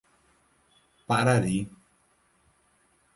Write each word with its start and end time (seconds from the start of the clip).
Parari 1.07 1.59